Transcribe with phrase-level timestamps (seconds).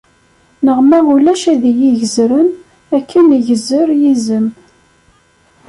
[0.65, 2.49] Neɣ ma ulac ad iyi-gezren
[2.95, 4.47] akken igezzer yizem.